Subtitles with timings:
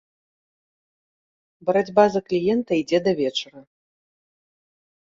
[1.69, 3.61] Барацьба за кліента ідзе да вечара.